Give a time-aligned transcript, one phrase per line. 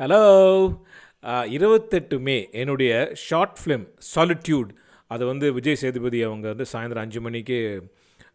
[0.00, 0.18] Hello
[1.48, 2.90] இருபத்தெட்டு மே என்னுடைய
[3.28, 4.70] short film solitude
[5.10, 7.58] அது வந்து விஜய் சேதுபதி அவங்க வந்து சாயந்தரம் அஞ்சு மணிக்கு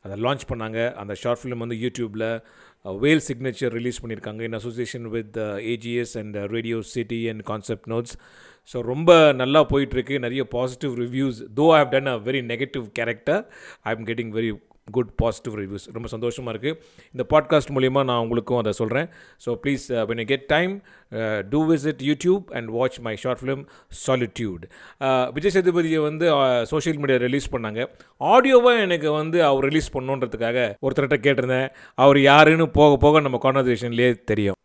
[0.01, 0.79] அதை லான்ச் பண்ணாங்க.
[0.93, 2.25] அந்த ஷார்ட் ஃபிலிம் வந்து யூடியூப்பில்
[2.85, 5.37] வேல் சிக்னேச்சர் ரிலீஸ் பண்ணியிருக்காங்க in association with
[5.73, 8.15] AGS and Radio City and Concept Notes
[8.69, 13.41] so ரொம்ப நல்லா போயிட்டுருக்கு நிறைய positive reviews though I have done a very negative character
[13.83, 14.51] I am getting very
[14.97, 16.77] good positive reviews ரொம்ப சந்தோஷமாக இருக்குது
[17.15, 19.07] இந்த பாட்காஸ்ட் மூலிமா நான் உங்களுக்கும் அதை சொல்கிறேன்
[19.45, 20.73] so please when you get time
[21.53, 23.63] to visit YouTube and watch my short film
[24.05, 24.63] Solitude
[25.37, 26.25] Vijay சேதுபதியை வந்து
[26.71, 27.81] சோஷியல் மீடியா ரிலீஸ் பண்ணாங்க.
[28.21, 31.69] ஆடியோவாக எனக்கு வந்து அவர் ரிலீஸ் பண்ணுன்றதுக்காக ஒருத்தர்கிட்ட கேட்டிருந்தேன்.
[32.03, 34.57] அவர் யாருன்னு போக போக நம்ம கான்வர்சேஷன்லேயே தெரியும்.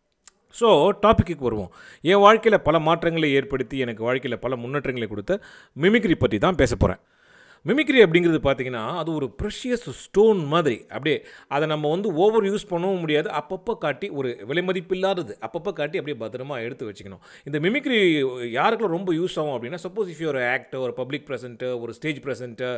[0.59, 0.67] ஸோ
[1.03, 1.71] டாப்பிக்கு வருவோம்.
[2.11, 5.33] என் வாழ்க்கையில் பல மாற்றங்களை ஏற்படுத்தி எனக்கு வாழ்க்கையில் பல முன்னேற்றங்களை கொடுத்த
[5.83, 7.01] மிமிக்ரி பற்றி தான் பேச போகிறேன்
[7.67, 10.75] மிமிக்ரி அப்படிங்கிறது பார்த்தீங்கன்னா அது ஒரு ப்ரெஷியஸ் ஸ்டோன் மாதிரி.
[10.95, 11.17] அப்படியே
[11.55, 13.29] அதை நம்ம வந்து ஓவர் யூஸ் பண்ணவும் முடியாது.
[13.39, 17.21] அப்பப்போ காட்டி ஒரு விலை மதிப்பில்லாதது அப்பப்போ காட்டி அப்படியே பத்திரமா எடுத்து வச்சுக்கணும்.
[17.47, 17.97] இந்த மிமிக்ரி
[18.57, 22.69] யாருக்கெல்லாம் ரொம்ப யூஸ் ஆகும் அப்படின்னா சப்போஸ் இஃப் ஒரு ஆக்டர் ஒரு பப்ளிக் ப்ரெசென்ட்டு ஒரு ஸ்டேஜ் ப்ரெசென்ட்டு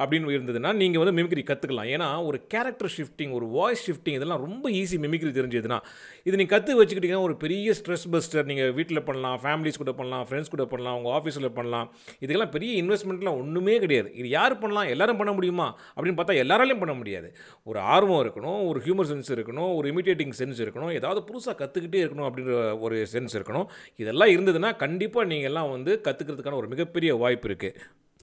[0.00, 4.70] அப்படின்னு இருந்ததுன்னா நீங்கள் வந்து மிமிக்ரி கற்றுக்கலாம் ஏன்னா ஒரு கேரக்டர் ஷிஃப்டிங் ஒரு வாய்ஸ் ஷிஃப்டிங் இதெல்லாம் ரொம்ப
[4.80, 5.80] ஈஸி மிமிக்ரி தெரிஞ்சதுன்னா
[6.28, 10.54] இது நீங்கள் கற்று வச்சுக்கிட்டிங்கன்னா ஒரு பெரிய ஸ்ட்ரெஸ் பஸ்டர் நீங்கள் வீட்டில் பண்ணலாம் ஃபேமிலிஸ் கூட பண்ணலாம் ஃப்ரெண்ட்ஸ்
[10.56, 11.88] கூட பண்ணலாம் உங்கள் ஆஃபீஸில் பண்ணலாம்.
[12.22, 14.10] இதுக்கெல்லாம் பெரிய இன்வெஸ்ட்மெண்ட்லாம் ஒன்றுமே கிடையாது.
[14.20, 14.90] இது யார் பண்ணலாம்?
[14.94, 15.68] எல்லாரும் பண்ண முடியுமா?
[15.96, 17.28] அப்படின்னு பார்த்தா எல்லாராலையும் பண்ண முடியாது.
[17.70, 22.28] ஒரு ஆர்வம் இருக்கணும் ஒரு ஹியூமர் சென்ஸ் இருக்கணும் ஒரு இமிட்டேட்டிங் சென்ஸ் இருக்கணும் ஏதாவது புதுசாக கற்றுக்கிட்டே இருக்கணும்
[22.28, 22.54] அப்படின்ற
[22.86, 23.66] ஒரு சென்ஸ் இருக்கணும்.
[23.96, 27.74] இதெல்லாம் இருந்ததுன்னா கண்டிப்பாக நீங்கள் எல்லாம் வந்து கற்றுக்கிறதுக்கான ஒரு மிகப்பெரிய வாய்ப்பு இருக்குது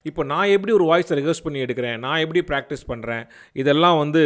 [0.09, 1.97] இப்போ நான் எப்படி ஒரு வாய்ஸை ரிகர்ஸ் பண்ணி எடுக்கிறேன்?
[2.05, 3.23] நான் எப்படி ப்ராக்டிஸ் பண்ணுறேன்
[3.61, 4.23] இதெல்லாம் வந்து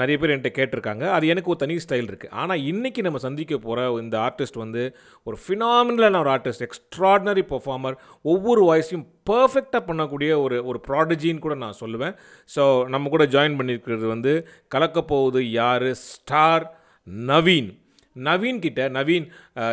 [0.00, 1.04] நிறைய பேர் என்கிட்ட கேட்டிருக்காங்க.
[1.16, 4.82] அது எனக்கு ஒரு தனி ஸ்டைல் இருக்குது ஆனால் இன்றைக்கி நம்ம சந்திக்க போகிற இந்த ஆர்டிஸ்ட் வந்து
[5.28, 7.98] ஒரு ஃபினாமினலான ஒரு ஆர்டிஸ்ட் எக்ஸ்ட்ராடினரி பர்ஃபார்மர்
[8.34, 12.14] ஒவ்வொரு வாய்ஸையும் பர்ஃபெக்டாக பண்ணக்கூடிய ஒரு ஒரு ப்ராடஜின்னு கூட நான் சொல்லுவேன்.
[12.54, 12.62] ஸோ
[12.94, 14.32] நம்ம கூட ஜாயின் பண்ணியிருக்கிறது வந்து
[14.74, 15.88] கலக்கப்போகுது யார்?
[16.06, 16.66] ஸ்டார்
[17.32, 17.70] நவீன்.
[18.26, 19.26] நவீன் கிட்ட நவீன்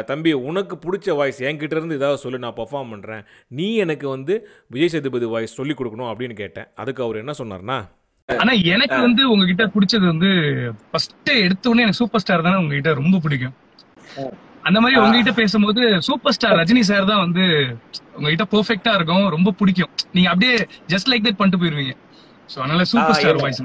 [0.09, 3.23] தம்பி உனக்கு பிடிச்ச வாய்ஸ் என்கிட்ட இருந்து ஏதாவது சொல்லி நான் பர்ஃபார்ம் பண்ணுறேன்
[3.59, 4.33] நீ எனக்கு வந்து
[4.75, 6.67] விஜய் சேதுபதி வாய்ஸ் சொல்லி கொடுக்கணும் அப்படின்னு கேட்டேன்.
[6.83, 7.77] அதுக்கு அவர் என்ன சொன்னார்னா
[8.29, 10.29] ஆனா எனக்கு வந்து உங்ககிட்ட பிடிச்சது வந்து
[10.91, 13.55] ஃபர்ஸ்ட் எடுத்த உடனே எனக்கு சூப்பர் ஸ்டார் தானே உங்ககிட்ட ரொம்ப பிடிக்கும்.
[14.67, 17.43] அந்த மாதிரி உங்ககிட்ட பேசும்போது சூப்பர் ஸ்டார் ரஜினி சார் தான் வந்து
[18.17, 19.91] உங்ககிட்ட பெர்ஃபெக்ட்டா இருக்கும் ரொம்ப பிடிக்கும்.
[20.15, 20.55] நீங்க அப்படியே
[20.93, 21.93] ஜஸ்ட் லைக் தட் பண்ணிட்டு போயிருவீங்க.
[22.53, 23.61] சோ அதனால சூப்பர் ஸ்டார் வாய்ஸ்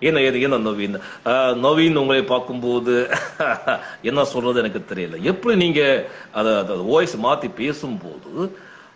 [0.00, 0.96] என்ன ஏது என்ன நவீன்?
[1.66, 2.94] நவீன் உங்களை பார்க்கும்போது
[4.02, 5.20] என்ன சொல்றது எனக்கு தெரியல.
[5.22, 8.32] எப்படி நீங்க அத வாய்ஸ் மாத்தி பேசும்போது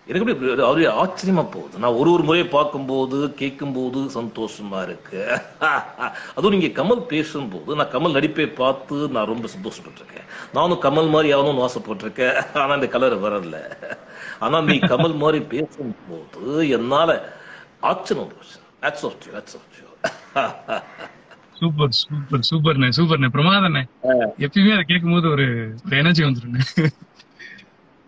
[0.06, 1.78] எனக்கு எப்படி அவரு ஆச்சரியமா போகுது.
[1.78, 5.22] நான் ஒரு ஒரு முறை பார்க்கும்போது கேட்கும்போது சந்தோஷமா இருக்கு.
[6.36, 10.28] அதுவும் நீங்க கமல் பேசும்போது நான் கமல் நடிப்பை பார்த்து நான் ரொம்ப சந்தோஷப்பட்டிருக்கேன்.
[10.52, 12.36] நானும் கமல் மாதிரி ஆகணும்னு ஆசைப்பட்டிருக்கேன்.
[12.62, 13.58] ஆனா இந்த கலர் வரல.
[14.40, 17.20] ஆனா நீ கமல் மாதிரி பேசும்போது என்னால
[17.80, 19.32] ஆச்சரியம் போச்சு That's of you.
[19.32, 19.89] That's.
[21.60, 23.28] Super super சூப்பர்ண்ணே சூப்பர்ண்ணே.
[23.36, 23.82] பிரமாதண்ணே
[24.46, 25.46] எப்பயுமே அதை கேட்கும்போது ஒரு
[25.86, 26.60] ஒரு எனர்ஜி வந்துருங்க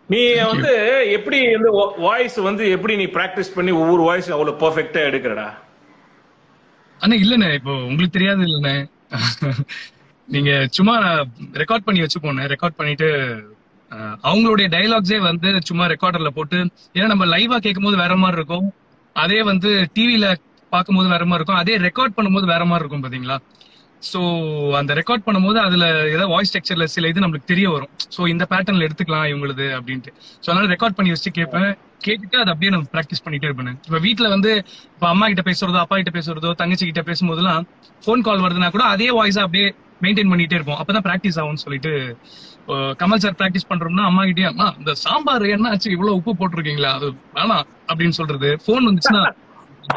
[0.09, 0.21] நீ
[0.53, 0.71] வந்து
[1.17, 1.69] எப்படி இந்த
[2.07, 5.47] வாய்ஸ் வந்து எப்படி நீ பிராக்டிஸ் பண்ணி ஒவ்வொரு வாய்ஸ் அவ்வளவு பெர்ஃபெக்ட்டா எடுக்கிறடா?
[7.01, 7.49] அண்ணா இல்லண்ணே.
[7.59, 8.75] இப்போ உங்களுக்கு தெரியாது இல்லண்ணே.
[10.29, 10.95] நீங்க சும்மா
[11.63, 13.09] ரெக்கார்ட் பண்ணி வச்சு போனேன் ரெக்கார்ட் பண்ணிட்டு
[14.29, 16.59] அவங்களுடைய டைலாக்ஸே வந்து சும்மா ரெக்கார்டர்ல போட்டு
[16.97, 18.69] ஏன்னா நம்ம லைவா கேட்கும் போது வேற மாதிரி இருக்கும்.
[19.17, 20.27] அதே வந்து டிவில
[20.75, 21.61] பார்க்கும்போது வேற மாதிரி இருக்கும்.
[21.63, 23.37] அதே ரெக்கார்ட் பண்ணும்போது வேற மாதிரி இருக்கும் பாத்தீங்களா?
[24.11, 24.21] சோ
[24.79, 25.85] அந்த ரெக்கார்ட் பண்ணும்போது அதுல
[26.15, 27.91] ஏதாவது வாய்ஸ் டெக்ஸ்டர்ல சில இது நம்மளுக்கு தெரிய வரும்.
[28.15, 30.13] சோ இந்த பேட்டர்ன்ல எடுத்துக்கலாம் இவங்களுது அப்படின்ட்டு.
[30.43, 31.71] ஸோ அதனால ரெக்கார்ட் பண்ணி வச்சு கேட்பேன்.
[32.07, 33.77] கேட்டுட்டு அதை அப்படியே நம்ம ப்ராக்டிஸ் பண்ணிட்டே இருப்பேன்.
[33.89, 34.53] இப்ப வீட்டுல வந்து
[34.95, 37.67] இப்ப அம்மா கிட்ட பேசுறதோ அப்பா கிட்ட பேசுறதோ தங்கச்சி கிட்ட பேசும்போதெல்லாம்
[38.07, 39.69] போன் கால் வருதுன்னா கூட அதே வாய்ஸா அப்படியே
[40.05, 40.81] மெயின்டைன் பண்ணிட்டே இருப்போம்.
[40.83, 41.93] அப்பதான் ப்ராக்டிஸ் ஆகும்னு சொல்லிட்டு
[43.01, 47.09] கமல் சார் ப்ராக்டிஸ் பண்றோம்னா அம்மா கிட்டே அம்மா இந்த சாம்பார் என்ன ஆச்சு இவ்வளவு உப்பு போட்டிருக்கீங்களா அது
[47.39, 48.51] வேணாம் அப்படின்னு சொல்றது.
[48.67, 49.23] போன் வந்துச்சுன்னா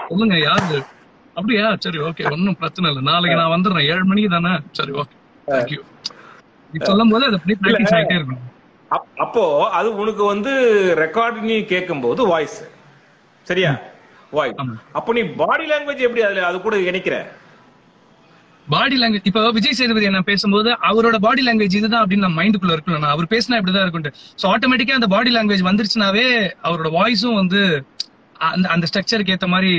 [0.09, 0.78] சொல்லுங்க யாரு?
[1.35, 1.66] அப்படியா?
[1.84, 3.03] சரி ஓகே ஒன்னும் பிரச்சனை இல்லை.
[3.09, 3.88] நாளைக்கு நான் வந்துடுறேன்.
[3.94, 4.53] ஏழு மணிக்கு தானே?
[4.79, 5.16] சரி ஓகே
[5.47, 5.81] தேங்க்யூ
[6.90, 8.44] சொல்லும் போது அது அப்படியே ப்ராக்டிஸ் ஆகிட்டே இருக்கணும்.
[9.23, 9.44] அப்போ
[9.78, 10.51] அது உனக்கு வந்து
[11.03, 12.57] ரெக்கார்ட் நீ கேட்கும் போது வாய்ஸ்
[13.47, 13.72] சரியா
[14.38, 14.59] வாய்ஸ்
[15.00, 17.16] அப்போ நீ பாடி லாங்குவேஜ் எப்படி அதுல அது கூட இணைக்கிற?
[18.67, 23.12] பாடி லாங்குவேஜ் இப்ப விஜய் சேதுபதி என்ன பேசும்போது அவரோட பாடி லாங்குவேஜ் இதுதான் அப்படின்னு நம்ம மைண்டுக்குள்ள இருக்கணும்
[23.16, 24.07] அவர் பேசினா இப்படிதான் இருக்கும்
[24.41, 26.28] சோ ஆட்டோமேட்டிக்கா அந்த பாடி லாங்குவேஜ் வந்துருச்சுனாவே
[26.67, 27.61] அவரோட வாய்ஸும் வந்து
[28.53, 29.73] அந்த அந்த ஸ்ட்ரக்சருக்கு ஏத்த மாதிரி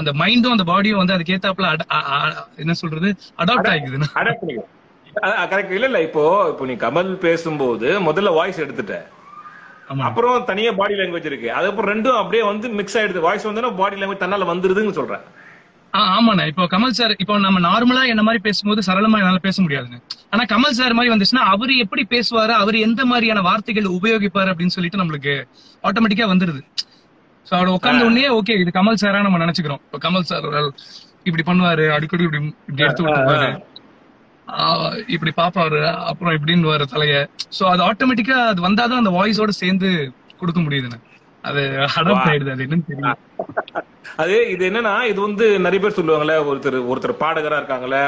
[0.00, 1.68] அந்த மைண்டும் அந்த பாடியும் வந்து அதுக்கு ஏத்தாப்புல
[2.62, 3.08] என்ன சொல்றது?
[3.42, 4.08] அடாப்ட் ஆகிக்குது
[5.52, 6.00] கரெக்ட் இல்ல இல்ல.
[6.08, 8.96] இப்போ இப்போ நீ கமல் பேசும்போது முதல்ல வாய்ஸ் எடுத்துட்ட.
[10.08, 11.48] அப்புறம் தனியா பாடி லாங்குவேஜ் இருக்கு.
[11.58, 13.26] அதுக்கப்புறம் ரெண்டும் அப்படியே வந்து மிக்ஸ் ஆயிடுது.
[13.28, 15.24] வாய்ஸ் வந்து பாடி லாங்குவேஜ் தன்னால வந்துருதுன்னு சொல்றேன்.
[16.16, 16.44] ஆமாண்ணா.
[16.50, 19.98] இப்போ கமல் சார் இப்போ நம்ம நார்மலா என்ன மாதிரி பேசும்போது சரளமா என்னால பேச முடியாதுங்க.
[20.32, 22.54] ஆனா கமல் சார் மாதிரி வந்துச்சுன்னா அவரு எப்படி பேசுவாரு?
[22.62, 25.34] அவர் எந்த மாதிரியான வார்த்தைகள் உபயோகிப்பாரு அப்படின்னு சொல்லிட்டு நம்மளுக்கு
[25.88, 26.62] ஆட்டோமேட்டிக்கா வந்துருது.
[27.50, 29.80] சோ அவட உட்கார்ந்த உடனே ஓகே இது கமல் சாரா நம்ம நினைச்சுக்கிறோம்.
[29.86, 30.46] இப்போ கமல் சார்
[31.28, 33.48] இப்படி பண்ணுவாரு அடிக்கடி இப்படி இப்படி எடுத்து விட்டுருவாரு
[35.14, 35.80] இப்படி பாப்பாரு
[36.10, 37.14] அப்புறம் இப்படின்னு வர தலைய.
[37.58, 39.88] சோ அது ஆட்டோமேட்டிக்கா அது வந்தாதான் அந்த வாய்ஸோட சேர்ந்து
[40.40, 40.98] கொடுக்க முடியுதுண்ணே
[41.44, 41.60] அது
[41.90, 42.10] அது
[42.64, 43.10] என்னன்னு தெரியல.
[44.22, 47.98] அது இது என்னன்னா இது வந்து நிறைய பேர் சொல்லுவாங்கல்ல ஒருத்தர் ஒருத்தர் பாடகரா இருக்காங்கல்ல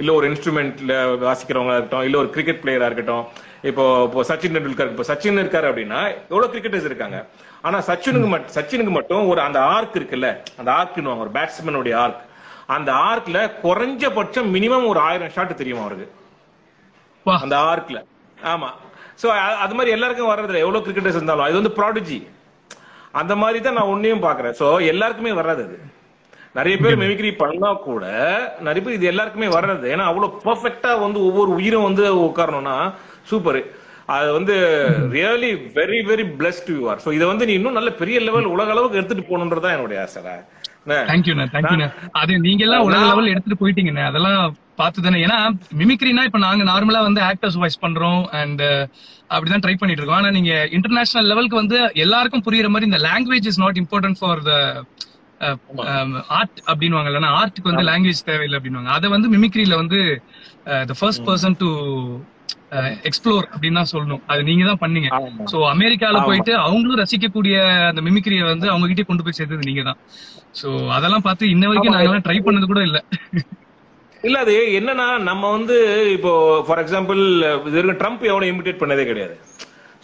[0.00, 0.94] இல்ல ஒரு இன்ஸ்ட்ருமெண்ட்ல
[1.24, 3.24] வாசிக்கிறவங்களா இருக்கட்டும் இல்ல ஒரு கிரிக்கெட் பிளேயரா இருக்கட்டும்.
[3.70, 6.00] இப்போ இப்போ சச்சின் டெண்டுல்கர் இப்போ சச்சின் இருக்காரு அப்படின்னா
[6.32, 7.18] எவ்வளவு கிரிக்கெட்டர்ஸ் இருக்காங்க?
[7.66, 10.28] ஆனா சச்சினுக்கு மட்டும் சச்சினுக்கு மட்டும் ஒரு அந்த ஆர்க் இருக்குல்ல
[10.60, 12.24] அந்த ஆர்க்னு ஒரு பேட்ஸ்மேனுடைய ஆர்க்
[12.76, 16.06] அந்த ஆர்க்ல குறைஞ்சபட்சம் மினிமம் ஒரு ஆயிரம் ஷாட் தெரியும் அவருக்கு.
[17.26, 17.98] அந்த ஆர்க்ல
[18.38, 18.68] ஆமா.
[19.22, 19.26] சோ
[19.64, 20.62] அது மாதிரி எல்லாருக்கும் வர்றதில்ல.
[20.64, 22.18] எவ்வளவு கிரிக்கெட்டர்ஸ் இருந்தாலும் அது வந்து ப்ராடஜி
[23.14, 25.76] அந்த மாதிரி தான் நான் ஒன்னையும் பாக்குறேன் சோ எல்லாருக்குமே வராது அது.
[26.54, 28.04] நிறைய பேர் மிமிக்ரி பண்ணா கூட
[28.60, 29.86] நிறைய பேர் இது எல்லாருக்குமே வர்றது.
[29.94, 32.76] ஏன்னா அவ்வளவு பெர்ஃபெக்ட்டா வந்து ஒவ்வொரு உயிரும் வந்து உட்காரணும்னா
[33.30, 33.60] சூப்பர்
[34.14, 34.54] அது வந்து
[35.14, 38.74] really very very blessed you are so இதை வந்து நீ இன்னும் நல்ல பெரிய லெவல் உலக
[38.74, 40.34] அளவுக்கு எடுத்துட்டு போகணுன்றதுதான் என்னுடைய ஆசை?
[41.10, 41.88] தேங்க்யூண்ணே தேங்க்யூண்ணே
[42.20, 44.04] அது நீங்க எல்லாம் உலக லெவல் எடுத்துட்டு போயிட்டீங்கண்ணே.
[44.10, 45.18] அதெல்லாம் பார்த்து தானே.
[45.26, 45.38] ஏன்னா
[45.80, 48.62] மிமிக்ரினா இப்ப நாங்க நார்மலா வந்து ஆக்டர்ஸ் வாய்ஸ் பண்றோம் அண்ட்
[49.34, 50.20] அப்படிதான் ட்ரை பண்ணிட்டு இருக்கோம்.
[50.20, 54.52] ஆனா நீங்க இன்டர்நேஷனல் லெவலுக்கு வந்து எல்லாருக்கும் புரியுற மாதிரி இந்த language is not important for the
[56.38, 60.00] art அப்படின்வாங்க ஆர்ட்டுக்கு வந்து லாங்குவேஜ் தேவையில்லை அப்படின்வாங்க அதை வந்து மிமிக்ரியில வந்து
[60.90, 61.68] the first person to
[63.08, 64.22] explore அப்படின்னு தான் சொல்லணும்.
[64.32, 65.08] அது நீங்க தான் பண்ணீங்க.
[65.52, 67.56] சோ அமெரிக்கால போயிட்டு அவங்களும் ரசிக்கக்கூடிய
[67.90, 69.98] அந்த மிமிக்ரிய வந்து அவங்க கிட்டே கொண்டு போய் சேர்த்தது நீங்க தான்
[70.60, 73.00] சோ அதெல்லாம் பார்த்து இன்ன வரைக்கும் நாங்கெல்லாம் ட்ரை பண்ணது கூட இல்ல.
[74.28, 75.76] இல்ல அது என்னன்னா நம்ம வந்து
[76.16, 76.32] இப்போ
[76.68, 77.22] ஃபார் எக்ஸாம்பிள்
[77.68, 79.36] இது வரைக்கும் ட்ரம்ப் எவனை இமிடேட் பண்ணதே கிடையாது.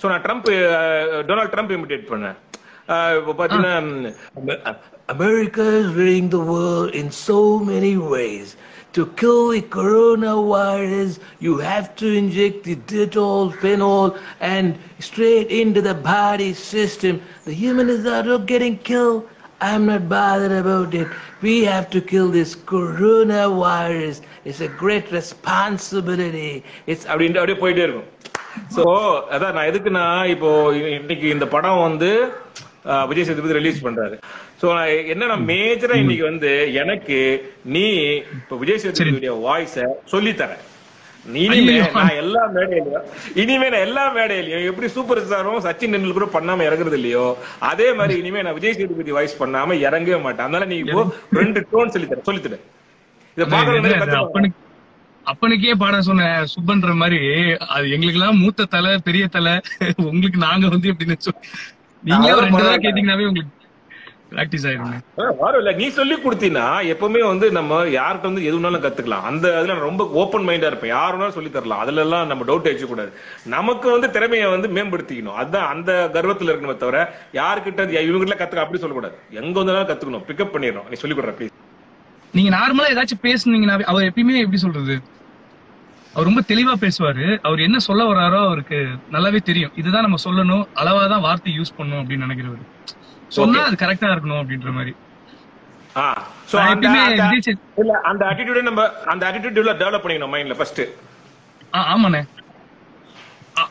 [0.00, 0.50] சோ நான் ட்ரம்ப்
[1.30, 2.36] டொனால்ட் ட்ரம்ப் இமிடேட் பண்ணேன்.
[3.18, 3.74] இப்போ பாத்தீங்கன்னா
[5.12, 7.38] America is leading the world in so
[7.70, 8.48] many ways.
[8.95, 14.07] to kill the coronavirus you have to inject the Dettol phenol
[14.48, 14.68] and
[15.01, 17.13] straight into the body system
[17.45, 19.21] the humans are not getting killed
[19.63, 21.07] I'm not bothered about it.
[21.42, 24.15] We have to kill this coronavirus.
[24.45, 26.53] It's a great responsibility.
[26.88, 28.09] It's அப்படின்ட்டு அப்படியே போயிட்டே இருக்கும்
[28.75, 28.83] so
[29.36, 30.50] அதான் நான் எதுக்குன்னா இப்போ
[30.95, 32.09] இன்னைக்கு இந்த படம் வந்து
[32.92, 34.15] அஹ், விஜய் சேதுபதி ரிலீஸ் பண்றாரு
[34.61, 34.67] சோ
[35.12, 36.50] என்னன்னா மேஜரா இன்னைக்கு வந்து
[36.82, 37.19] எனக்கு
[37.75, 37.85] நீ
[38.38, 39.76] இப்போ விஜய் சேதுபதியுடைய வாய்ஸ
[40.14, 40.64] சொல்லி தரேன்
[41.44, 41.73] இனிமே.
[41.94, 43.06] நான் எல்லா மேடையிலயும்
[43.43, 47.25] இனிமே நான் எல்லா மேடையிலயும் எப்படி சூப்பர் ஸ்டாரும் சச்சின் டெண்டுல்கரும் பண்ணாம இறங்குறது இல்லையோ
[47.70, 50.47] அதே மாதிரி இனிமே நான் விஜய் சேதுபதி வாய்ஸ் பண்ணாம இறங்கவே மாட்டேன்.
[50.47, 51.02] அதனால நீ இப்போ
[51.41, 52.59] ரெண்டு டோன் சொல்லி தர சொல்லி தர
[53.37, 54.52] இத பாக்குறது
[55.26, 57.19] அப்பனுக்கு பாட சொன்ன சுப்பன்ற மாதிரி.
[57.75, 59.55] அது எங்களுக்கு எல்லாம் மூத்த தலை பெரிய தலை.
[60.09, 61.17] உங்களுக்கு நாங்க வந்து எப்படின்னு
[62.02, 63.52] நீங்களே ஒரு ரெண்டு தடவை கேட்டீங்கன்னாவே உங்களுக்கு
[64.31, 65.73] பிராக்டிஸ் ஆயிடும் வரும் இல்ல.
[65.73, 69.26] நீ சொல்லி கொடுத்தீங்கன்னா எப்பவுமே வந்து நம்ம யார்கிட்ட வந்து எதுனாலும் கத்துக்கலாம்.
[69.31, 70.93] அந்த அதுல ரொம்ப ஓப்பன் மைண்டா இருப்பேன்.
[70.93, 71.78] யாருனாலும் சொல்லி தரலாம்.
[71.78, 73.12] அதுல எல்லாம் நம்ம டவுட் அடிச்சு கூடாது.
[73.44, 75.34] நமக்கு வந்து திறமையை வந்து மேம்படுத்திக்கணும்.
[75.34, 79.19] அதுதான் அந்த கர்வத்துல இருக்கணுமே தவிர யாருக்கிட்ட இவங்க கத்துக்க அப்படி சொல்லக்கூடாது.
[79.31, 80.26] எங்க வந்தாலும் கத்துக்கணும்.
[80.26, 80.88] பிக்கப் பண்ணிடணும்.
[80.88, 81.55] நீ சொல்லி கொடுற ப்ளீஸ்
[82.32, 85.00] நீங்க நார்மலா ஏதாச்சும் பேசுனீங்கன்னாவே அவர் எப்பயுமே எப்படி சொல்றது?
[86.14, 87.38] அவர் ரொம்ப தெளிவா பேசுவாரு.
[87.43, 89.73] அவர் என்ன சொல்ல வர்றாரோ அவருக்கு நல்லாவே தெரியும்.
[89.76, 90.64] இதுதான் நம்ம சொல்லணும்.
[90.75, 92.75] அளவாதான் வார்த்தை யூஸ் பண்ணணும் அப்படின்னு நினைக்கிறவர்.
[93.31, 94.93] சொன்னா அது கரெக்டா இருக்கணும் அப்படின்ற மாதிரி.
[97.76, 100.82] இல்ல அந்த attitude நம்ம அந்த attitude டெவலப் பண்ணிக்கணும் மைண்ட்ல ஃபர்ஸ்ட்
[101.75, 102.20] ஆ, ஆமாண்ணே.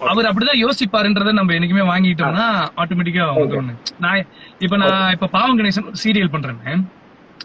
[0.06, 2.46] அவர் அப்படிதான் யோசிப்பாருன்றத நம்ம என்னைக்குமே வாங்கிட்டோம்னா
[2.78, 3.70] ஆட்டோமேட்டிக்கா வந்துடும்
[4.00, 4.22] நான்
[4.60, 6.84] இப்ப நான் இப்ப பாவம் கணேசன் சீரியல் பண்றேன்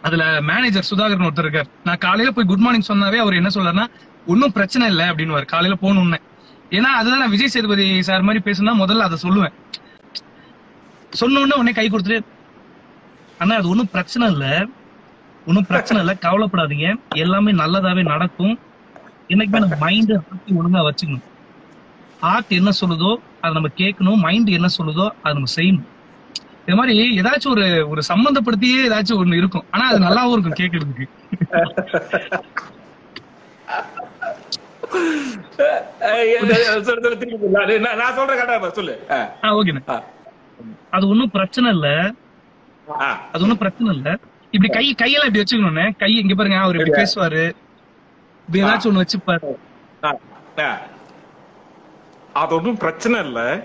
[0.03, 1.71] அதுல மேனேஜர் சுதாகர்னு ஒருத்தர் இருக்கார்.
[1.85, 3.87] நான் காலையில போய் குட் மார்னிங் சொன்னாவே அவர் என்ன சொல்றாருன்னா
[4.27, 6.19] ஒன்னும் பிரச்சனை இல்லை அப்படின்னு காலையில போகணும்னு.
[6.73, 9.55] ஏன்னா அதுதான் நான் விஜய் சேதுபதி சார் மாதிரி பேசுனா முதல்ல அதை சொல்லுவேன்.
[11.11, 12.25] சொன்ன உடனே கை கொடுத்துட்டு
[13.39, 14.67] அண்ணா அது ஒன்றும் பிரச்சனை இல்ல.
[15.47, 16.17] ஒன்றும் பிரச்சனை இல்ல.
[16.21, 16.95] கவலைப்படாதீங்க.
[17.15, 18.59] எல்லாமே நல்லதாவே நடக்கும்.
[19.29, 21.27] என்னைக்குமே நம்ம மைண்ட் ஹார்ட் ஒழுங்கா வச்சுக்கணும்.
[22.21, 24.17] ஹார்ட் என்ன சொல்லுதோ அதை நம்ம கேட்கணும்.
[24.17, 25.89] மைண்ட் என்ன சொல்லுதோ அதை நம்ம செய்யணும்.
[26.67, 29.65] இது மாதிரி ஏதாச்சும் ஒரு ஒரு சம்பந்தப்படுத்தியே ஏதாச்சும் ஒண்ணு இருக்கும்.
[29.71, 31.09] ஆனா அது நல்லாவும் இருக்கும் கேட்கறதுக்கு.
[36.89, 37.81] சொல்லு.
[37.81, 39.07] நான் சொல்றேன் கரெக்டா சொல்லு.
[39.43, 40.03] ஓகேண்ணே.
[40.91, 42.13] அது ஒன்றும் பிரச்சனை இல்ல.
[42.99, 44.19] அது ஒன்றும் பிரச்சனை இல்ல.
[44.51, 45.97] இப்படி கை கையெல்லாம் இப்படி வச்சுக்கணும்னே.
[45.99, 47.53] கை இங்க பாருங்க அவர் இப்படி பேசுவாரு.
[48.47, 49.07] இப்படி ஏதாச்சும் ஒண்ணு
[50.05, 50.69] வச்சுப்பாரு.
[52.33, 53.63] அது ஒன்றும் பிரச்சனை இல்ல.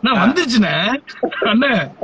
[0.00, 1.02] நான் வந்துருச்சுண்ணே.
[1.40, 1.94] அண்ணே.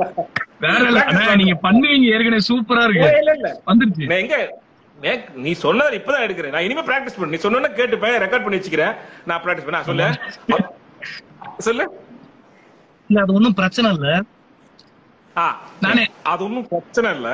[0.59, 0.99] வேற இல்ல.
[0.99, 2.03] அண்ணே நீங்க பண்ணுவீங்க.
[2.03, 3.61] ஏற்கனவே சூப்பரா இருக்கு.
[3.67, 4.19] வந்துருச்சு.
[4.19, 4.63] எங்க
[5.35, 6.49] நீ சொன்னதை இப்பதான் எடுக்கிறேன்.
[6.49, 7.27] நான் இனிமே பிராக்டிஸ் பண்ணு.
[7.27, 8.95] நீ சொன்ன கேட்டுப்பேன் ரெக்கார்ட் பண்ணி வச்சுக்கிறேன்.
[9.25, 9.83] நான் பிராக்டிஸ் பண்ண.
[9.83, 10.15] சொல்லு.
[11.57, 12.04] சொல்லு.
[13.09, 14.07] இல்ல அது ஒன்றும் பிரச்சனை இல்ல.
[15.85, 17.29] நானே அது ஒன்றும் பிரச்சனை இல்ல.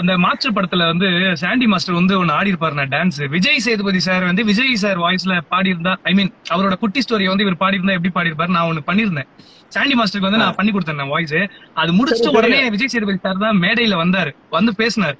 [0.00, 1.06] அந்த மாஸ்டர் படத்துல வந்து
[1.40, 5.72] சாண்டி மாஸ்டர் வந்து ஒன்னு ஆடி இருப்பாரு டான்ஸ் விஜய் சேதுபதி சார் வந்து விஜய் சார் வாய்ஸ்ல பாடி
[5.72, 8.82] இருந்தா ஐ மீன் அவரோட குட்டி ஸ்டோரியை வந்து இவர் பாடி இருந்தா எப்படி பாடி இருப்பாரு நான் ஒன்னு
[8.88, 9.28] பண்ணிருந்தேன்
[9.72, 11.34] சாண்டி மாஸ்டருக்கு வந்து நான் பண்ணி கொடுத்தேன் வாய்ஸ்
[11.76, 14.30] அது முடிச்சிட்டு உடனே விஜய் சேதுபதி சார் தான் மேடையில வந்தாரு.
[14.52, 15.16] வந்து பேசினாரு.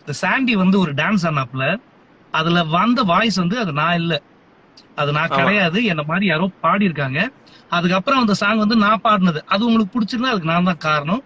[0.00, 1.64] இந்த சாண்டி வந்து ஒரு டான்ஸ் ஆனாப்ல
[2.34, 4.14] அதுல வந்த வாய்ஸ் வந்து அது நான் இல்ல.
[4.96, 5.28] அது நான்.
[5.28, 7.18] கிடையாது என்ன மாதிரி யாரோ பாடி இருக்காங்க
[7.70, 9.38] அதுக்கப்புறம் அந்த சாங் வந்து நான் பாடினது.
[9.46, 11.22] அது உங்களுக்கு பிடிச்சிருந்தா அதுக்கு நான் தான் காரணம்.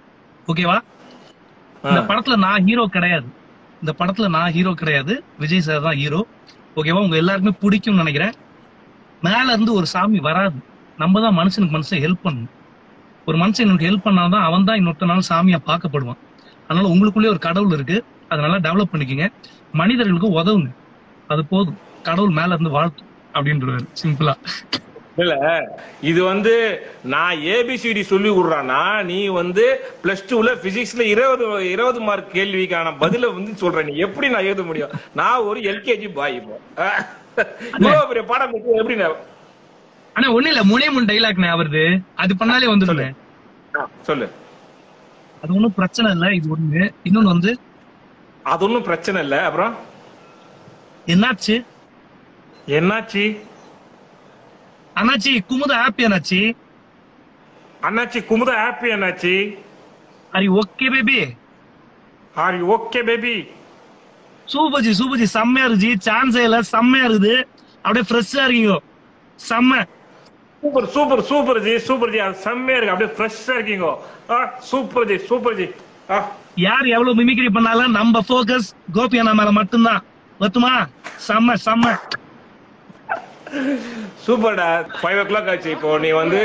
[0.48, 0.78] ஓகேவா
[1.84, 3.28] இந்த படத்துல நான் ஹீரோ கிடையாது.
[3.80, 5.24] இந்த படத்துல நான் ஹீரோ கிடையாது.
[5.38, 6.26] விஜய் சார் தான் ஹீரோ
[6.76, 8.34] ஓகேவா உங்க எல்லாருக்குமே பிடிக்கும்னு நினைக்கிறேன்.
[9.22, 10.58] மேல இருந்து ஒரு சாமி வராது.
[10.98, 12.52] நம்ம தான் மனுஷனுக்கு மனுஷன் ஹெல்ப் பண்ணணும்.
[13.26, 16.20] ஒரு மனுஷன் எனக்கு ஹெல்ப் பண்ணாதான் அவன் தான் இன்னொருத்த நாள் சாமியா பார்க்கப்படுவான்.
[16.68, 18.04] அதனால உங்களுக்குள்ளே ஒரு கடவுள் இருக்கு.
[18.28, 19.32] அதனால டெவலப் பண்ணிக்கங்க.
[19.72, 20.70] மனிதர்களுக்கு உதவுங்க.
[21.28, 21.78] அது போதும்.
[22.02, 24.34] கடவுள் மேல இருந்து வாழ்த்து அப்படின்றாரு சிம்பிளா
[25.16, 25.34] இல்ல
[26.02, 26.52] இது வந்து
[27.04, 29.64] நான் ஏபிசிடி சொல்லி கொடுறானா நீ வந்து
[30.04, 33.84] பிளஸ் டூல பிசிக்ஸ்ல இருபது இருபது மார்க் கேள்விக்கான பதில வந்து சொல்ற.
[33.84, 34.94] நீ எப்படி நான் எழுத முடியும்?
[35.14, 36.56] நான் ஒரு எல்கேஜி பாய் இப்போ.
[38.08, 38.96] பெரிய பாடம் எப்படி
[40.16, 40.62] ஆனா ஒண்ணு இல்ல.
[40.64, 41.82] முனே முன் டைலாக் அவருது
[42.16, 43.06] அது பண்ணாலே வந்துடுங்க
[43.76, 44.26] ஆ, சொல்லு.
[45.42, 46.26] அது ஒண்ணும் பிரச்சனை இல்ல.
[46.34, 46.82] இது ஒண்ணு.
[47.04, 47.52] இன்னொன்னு வந்து
[48.44, 49.36] அது ஒண்ணும் பிரச்சனை இல்ல.
[49.42, 49.74] அப்புறம்?
[51.06, 51.54] என்னாச்சு?
[52.68, 53.24] என்னாச்சு?
[54.96, 56.40] அண்ணாச்சி குமுத ஹாப்பி அண்ணாச்சி
[57.82, 59.34] அண்ணாச்சி குமுத ஹாப்பி அண்ணாச்சி
[60.32, 61.16] அரி okay baby
[62.34, 63.34] are you okay baby
[64.48, 67.34] சூப்பர்ஜி சூப்பர்ஜி செம்மையா இருக்கு சான்ஸே இல்ல செம்மையா இருக்குது.
[67.84, 68.74] அப்படியே ஃப்ரெஷ்ஷா இருக்கீங்க.
[69.38, 69.72] செம்ம.
[70.62, 72.92] சூப்பர் சூப்பர் சூப்பர் ஜி சூப்பர் ஜி அது செம்மையா இருக்கு.
[72.94, 73.86] அப்படியே ஃப்ரெஷ்ஷா இருக்கீங்க.
[74.30, 74.38] ஆ
[74.70, 75.66] சூப்பர் ஜி சூப்பர் ஜி
[76.10, 76.18] ஆ.
[76.58, 80.02] யார் எவ்வளவு மிமிக்ரி பண்ணாலும் நம்ம ஃபோக்கஸ் கோபி அண்ணா மேல மட்டும்தான்.
[80.40, 80.72] பத்துமா
[81.26, 81.86] செம்ம செம்ம.
[84.26, 84.68] சூப்பர்டா
[85.00, 85.70] ஃபைவ் ஓ கிளாக் ஆச்சு.
[85.76, 86.40] இப்போ நீ வந்து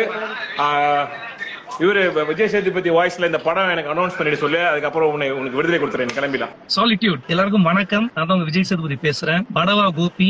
[1.83, 4.59] இவரு விஜய் சேதுபதி வாய்ஸ்ல இந்த படம் எனக்கு அனௌன்ஸ் பண்ணிட்டு சொல்லு.
[4.69, 6.09] அதுக்கப்புறம் உன்னை உனக்கு விடுதலை கொடுத்துறேன்.
[6.09, 6.53] நீ கிளம்பிடலாம்.
[6.75, 8.05] சாலிட்யூட் எல்லாருக்கும் வணக்கம்.
[8.15, 9.45] நான் தான் உங்க விஜய் சேதுபதி பேசுறேன்.
[9.57, 10.29] படவா கோபி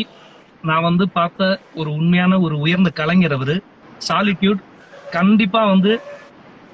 [0.69, 3.57] நான் வந்து பார்த்த ஒரு உண்மையான ஒரு உயர்ந்த கலைஞர் அவரு.
[4.07, 4.61] சாலிட்யூட்
[5.17, 5.91] கண்டிப்பா வந்து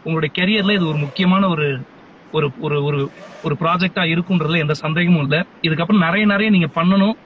[0.06, 1.68] உங்களுடைய கெரியர்ல இது ஒரு முக்கியமான ஒரு
[2.38, 3.02] ஒரு ஒரு ஒரு
[3.46, 5.40] ஒரு ப்ராஜெக்டா இருக்குன்றதுல எந்த சந்தேகமும் இல்லை.
[5.68, 7.18] இதுக்கப்புறம் நிறைய நிறைய நீங்க பண்ணணும்.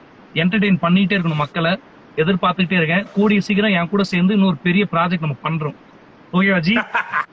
[0.42, 1.72] என்டர்டெயின் பண்ணிட்டே இருக்கணும் மக்களை.
[2.18, 3.06] எதிர்பார்த்துக்கிட்டே இருக்கேன்.
[3.14, 5.76] கூடிய சீக்கிரம் என் கூட சேர்ந்து இன்னொரு பெரிய ப்ராஜெக்ட் நம்ம பண்றோம்.
[6.32, 6.74] ஓகேவா ஜி?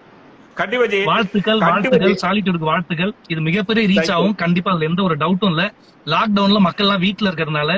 [0.53, 0.99] கண்டிப்பா ஜி.
[1.03, 2.27] வாழ்த்துக்கள் வாழ்த்துக்கள் ஜி.
[2.27, 3.13] சாலிட்யூடுக்கு வாழ்த்துக்கள்.
[3.27, 4.11] இது மிகப்பெரிய ரீச்.
[4.11, 4.35] ஆகும்.
[4.35, 5.63] கண்டிப்பா அதுல எந்த ஒரு டவுட்டும் இல்ல.
[6.05, 7.71] லாக்டவுன்ல மக்கள் எல்லாம் வீட்டுல இருக்கிறதுனால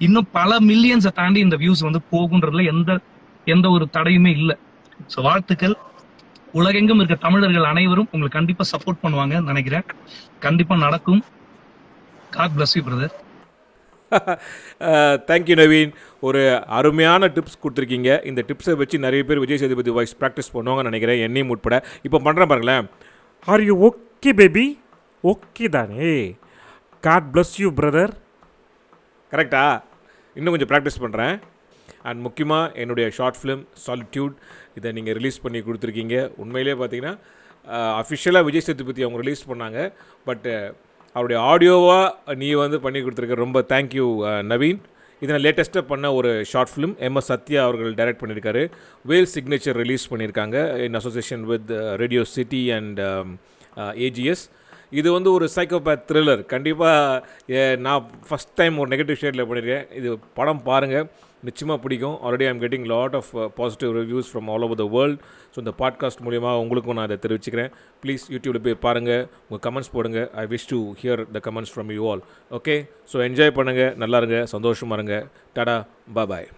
[0.00, 3.00] இன்னும் பல மில்லியன்ஸை தாண்டி இந்த வியூஸ் வந்து போகுன்றதுல எந்த
[3.46, 4.52] எந்த ஒரு தடையுமே இல்ல.
[5.14, 5.76] சோ வாழ்த்துக்கள்.
[6.52, 9.84] உலகெங்கும் இருக்க தமிழர்கள் அனைவரும் உங்களுக்கு கண்டிப்பா சப்போர்ட் பண்ணுவாங்கன்னு நினைக்கிறேன்.
[10.38, 11.22] கண்டிப்பா நடக்கும்.
[12.30, 13.14] God bless you brother
[14.88, 15.92] Uh, thank you Naveen
[16.26, 16.40] ஒரு
[16.78, 18.10] அருமையான டிப்ஸ் கொடுத்துருக்கீங்க.
[18.30, 21.76] இந்த டிப்ஸை வச்சு நிறைய பேர் விஜய் சேதுபதி வாய்ஸ் ப்ராக்டிஸ் பண்ணுவாங்கன்னு நினைக்கிறேன் என்னையும் உட்பட.
[22.06, 22.86] இப்போ பண்ணுறேன் பாருங்களேன்.
[23.52, 24.66] Are you okay baby
[25.24, 26.12] okay தானே.
[27.06, 28.12] காட் பிளஸ் யூ பிரதர்
[29.32, 29.64] கரெக்டா
[30.36, 31.34] இன்னும் கொஞ்சம் ப்ராக்டிஸ் பண்ணுறேன்
[32.08, 34.34] அண்ட் முக்கியமாக என்னுடைய ஷார்ட் ஃபிலிம் சாலிட்யூட்
[34.78, 36.16] இதை நீங்கள் ரிலீஸ் பண்ணி கொடுத்துருக்கீங்க.
[36.44, 37.14] உண்மையிலே பார்த்தீங்கன்னா
[37.66, 39.78] uh, அஃபிஷியலாக விஜய் சேதுபதி அவங்க ரிலீஸ் பண்ணாங்க.
[40.28, 40.52] பட்டு
[41.14, 44.06] அவருடைய ஆடியோவாக நீ வந்து பண்ணி கொடுத்துருக்க ரொம்ப தேங்க்யூ
[44.52, 44.80] நவீன்.
[45.22, 48.62] இதை லேட்டஸ்ட்டாக பண்ண ஒரு short film M S Sathya அவர்கள் டைரக்ட் பண்ணியிருக்காரு.
[49.10, 50.56] வேல் சிக்னேச்சர் ரிலீஸ் பண்ணியிருக்காங்க.
[50.86, 51.70] In association with
[52.02, 53.00] Radio City and
[54.06, 54.44] AGS
[55.00, 59.86] இது வந்து ஒரு சைக்கோபேத் த்ரில்லர் கண்டிப்பாக நான் ஃபஸ்ட் டைம் ஒரு நெகட்டிவ் ஷேடில் பண்ணியிருக்கேன்.
[60.00, 61.06] இது படம் பாருங்கள்
[61.46, 62.16] நிச்சயமாக பிடிக்கும்.
[62.24, 65.20] Already I'm getting lot of positive reviews from all over the world
[65.54, 67.70] so இந்த பாட்காஸ்ட் மூலிமா உங்களுக்கும் நான் அதை தெரிவிச்சுக்கிறேன்.
[68.02, 70.22] ப்ளீஸ் யூடியூப்பில் போய் பாருங்கள் உங்கள் கமெண்ட்ஸ் போடுங்க.
[70.42, 72.24] I wish to hear the comments from you all
[72.58, 72.76] okay
[73.12, 74.40] so enjoy பண்ணுங்கள் நல்லா இருங்க.
[74.56, 75.16] சந்தோஷமாக இருங்க.
[75.58, 75.78] டாடா.
[76.18, 76.48] பாய்